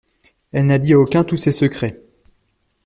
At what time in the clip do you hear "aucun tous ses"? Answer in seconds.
0.99-1.51